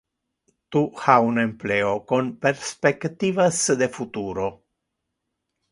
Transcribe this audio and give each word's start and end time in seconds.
Tu 0.75 0.81
ha 1.03 1.17
un 1.25 1.37
empleo 1.41 1.91
con 2.13 2.33
perspectivas 2.47 3.63
de 3.83 3.87
futuro. 3.99 4.47